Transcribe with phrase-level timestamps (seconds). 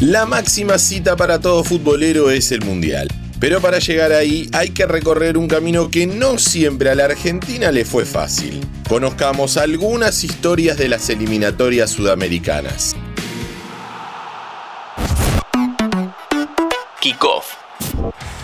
[0.00, 3.06] La máxima cita para todo futbolero es el Mundial.
[3.38, 7.70] Pero para llegar ahí hay que recorrer un camino que no siempre a la Argentina
[7.70, 8.66] le fue fácil.
[8.88, 12.96] Conozcamos algunas historias de las eliminatorias sudamericanas.
[17.02, 17.69] Kickoff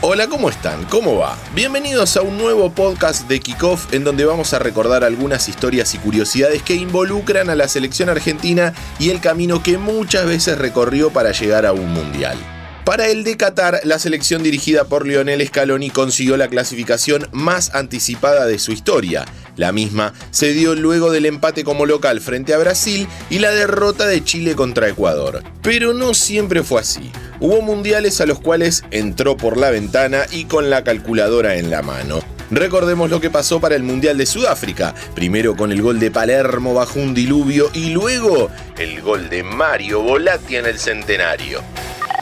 [0.09, 0.85] Hola, ¿cómo están?
[0.85, 1.37] ¿Cómo va?
[1.53, 5.99] Bienvenidos a un nuevo podcast de Kickoff en donde vamos a recordar algunas historias y
[5.99, 11.33] curiosidades que involucran a la selección argentina y el camino que muchas veces recorrió para
[11.33, 12.39] llegar a un mundial.
[12.85, 18.47] Para el de Qatar, la selección dirigida por Lionel Scaloni consiguió la clasificación más anticipada
[18.47, 19.25] de su historia.
[19.57, 24.07] La misma se dio luego del empate como local frente a Brasil y la derrota
[24.07, 25.43] de Chile contra Ecuador.
[25.63, 27.11] Pero no siempre fue así.
[27.39, 31.83] Hubo mundiales a los cuales entró por la ventana y con la calculadora en la
[31.83, 32.21] mano.
[32.51, 36.75] Recordemos lo que pasó para el Mundial de Sudáfrica, primero con el gol de Palermo
[36.75, 41.63] bajo un diluvio y luego el gol de Mario Volati en el centenario.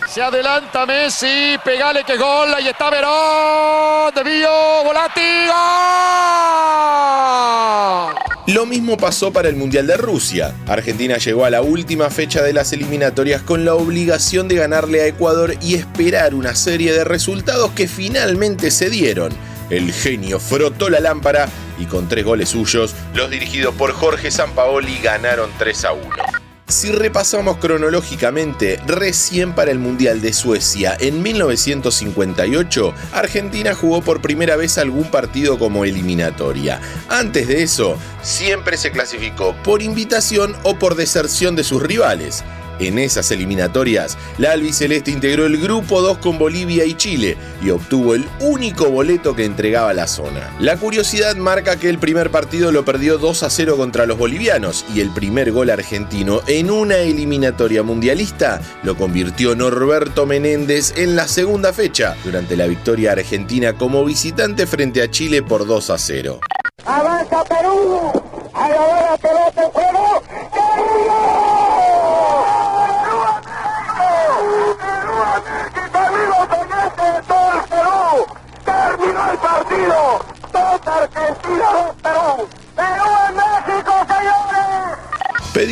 [0.08, 5.48] Se adelanta Messi, pegale que gol, ahí está Verón, de Villo, Volati,
[8.46, 10.54] Lo mismo pasó para el Mundial de Rusia.
[10.66, 15.06] Argentina llegó a la última fecha de las eliminatorias con la obligación de ganarle a
[15.06, 19.32] Ecuador y esperar una serie de resultados que finalmente se dieron.
[19.70, 24.98] El genio frotó la lámpara y con tres goles suyos, los dirigidos por Jorge Sampaoli
[24.98, 26.43] ganaron 3 a 1.
[26.66, 34.56] Si repasamos cronológicamente, recién para el Mundial de Suecia en 1958, Argentina jugó por primera
[34.56, 36.80] vez algún partido como eliminatoria.
[37.10, 42.42] Antes de eso, siempre se clasificó por invitación o por deserción de sus rivales.
[42.78, 48.14] En esas eliminatorias, la albiceleste integró el grupo 2 con Bolivia y Chile y obtuvo
[48.14, 50.54] el único boleto que entregaba la zona.
[50.58, 54.84] La curiosidad marca que el primer partido lo perdió 2 a 0 contra los bolivianos
[54.94, 61.28] y el primer gol argentino en una eliminatoria mundialista lo convirtió Norberto Menéndez en la
[61.28, 66.40] segunda fecha durante la victoria argentina como visitante frente a Chile por 2 a 0.
[66.84, 68.12] Avanza Perú,
[68.52, 68.68] a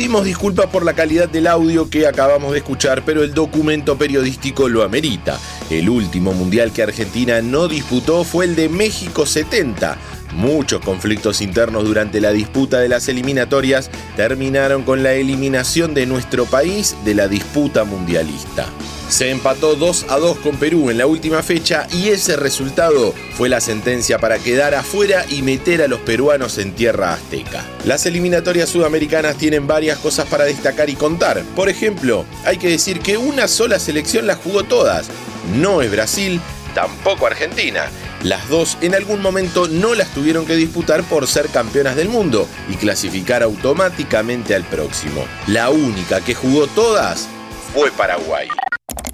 [0.03, 4.67] Pedimos disculpas por la calidad del audio que acabamos de escuchar, pero el documento periodístico
[4.67, 5.39] lo amerita.
[5.69, 9.97] El último mundial que Argentina no disputó fue el de México 70.
[10.35, 16.45] Muchos conflictos internos durante la disputa de las eliminatorias terminaron con la eliminación de nuestro
[16.45, 18.67] país de la disputa mundialista.
[19.09, 23.47] Se empató 2 a 2 con Perú en la última fecha y ese resultado fue
[23.47, 27.63] la sentencia para quedar afuera y meter a los peruanos en tierra azteca.
[27.85, 31.43] Las eliminatorias sudamericanas tienen varias cosas para destacar y contar.
[31.55, 35.09] Por ejemplo, hay que decir que una sola selección las jugó todas.
[35.55, 36.41] No es Brasil,
[36.73, 37.91] tampoco Argentina.
[38.23, 42.47] Las dos en algún momento no las tuvieron que disputar por ser campeonas del mundo
[42.69, 45.25] y clasificar automáticamente al próximo.
[45.47, 47.27] La única que jugó todas
[47.73, 48.47] fue Paraguay.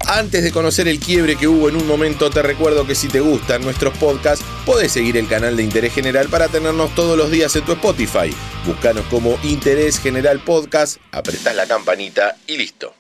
[0.08, 3.20] Antes de conocer el quiebre que hubo en un momento, te recuerdo que si te
[3.20, 7.56] gustan nuestros podcasts, podés seguir el canal de Interés General para tenernos todos los días
[7.56, 8.32] en tu Spotify.
[8.66, 12.94] Búscanos como Interés General Podcast, apretás la campanita y listo.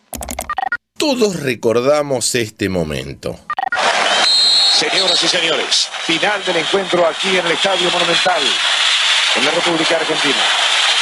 [0.97, 3.39] Todos recordamos este momento.
[4.79, 8.41] Señoras y señores, final del encuentro aquí en el Estadio Monumental,
[9.35, 10.41] en la República Argentina.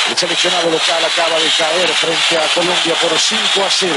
[0.09, 3.93] El seleccionado local acaba de caer frente a Colombia por 5 a 0.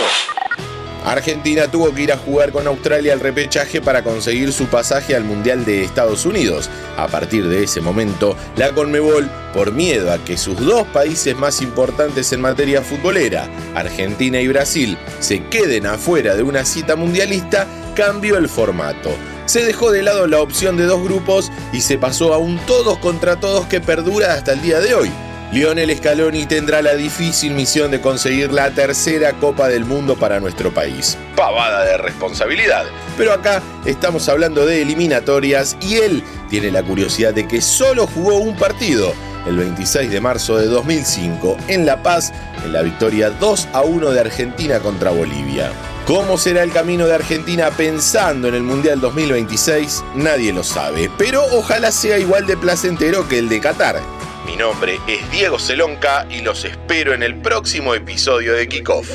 [1.07, 5.25] Argentina tuvo que ir a jugar con Australia al repechaje para conseguir su pasaje al
[5.25, 6.69] Mundial de Estados Unidos.
[6.99, 11.63] A partir de ese momento, la Conmebol, por miedo a que sus dos países más
[11.63, 17.67] importantes en materia futbolera, Argentina y Brasil, se queden afuera de una cita mundialista,
[17.97, 19.11] cambió el formato.
[19.51, 22.99] Se dejó de lado la opción de dos grupos y se pasó a un todos
[22.99, 25.11] contra todos que perdura hasta el día de hoy
[25.51, 30.73] Lionel Scaloni tendrá la difícil misión de conseguir la tercera Copa del Mundo para nuestro
[30.73, 31.19] país.
[31.35, 32.85] Pavada de responsabilidad.
[33.19, 38.37] Pero acá estamos hablando de eliminatorias y él tiene la curiosidad de que solo jugó
[38.37, 39.13] un partido,
[39.45, 42.33] el 26 de marzo de 2005, en La Paz,
[42.65, 45.73] en la victoria 2 a 1 de Argentina contra Bolivia.
[46.11, 50.03] ¿Cómo será el camino de Argentina pensando en el Mundial 2026?
[50.17, 54.03] Nadie lo sabe, pero ojalá sea igual de placentero que el de Qatar
[54.45, 59.09] mi nombre es Diego Celonca y los espero en el próximo episodio de Kickoff.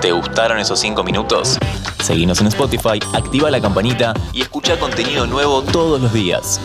[0.00, 1.58] ¿Te gustaron esos 5 minutos?
[2.02, 6.58] Seguinos en Spotify, activa la campanita y escucha contenido nuevo todos los días.